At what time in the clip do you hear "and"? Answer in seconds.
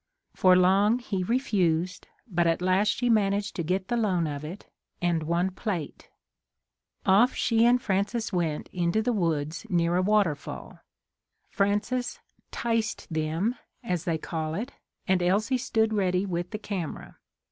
4.99-5.21, 7.67-7.79, 15.07-15.21